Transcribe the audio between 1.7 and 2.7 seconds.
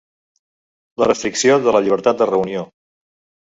la llibertat de reunió.